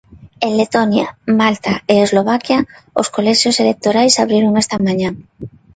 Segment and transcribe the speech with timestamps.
[0.45, 1.07] En Letonia,
[1.39, 2.59] Malta e Eslovaquia
[3.01, 5.09] os colexios electorais abriron esta mañá.